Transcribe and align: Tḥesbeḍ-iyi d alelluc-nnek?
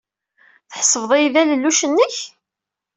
Tḥesbeḍ-iyi 0.69 1.29
d 1.33 1.35
alelluc-nnek? 1.41 2.15